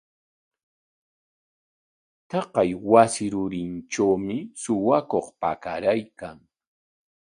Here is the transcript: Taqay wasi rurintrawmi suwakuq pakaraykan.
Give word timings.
Taqay 2.29 2.71
wasi 2.91 3.25
rurintrawmi 3.33 4.37
suwakuq 4.61 5.27
pakaraykan. 5.41 6.37